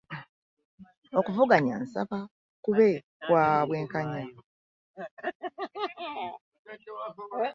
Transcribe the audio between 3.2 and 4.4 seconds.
kwa bwenkanya.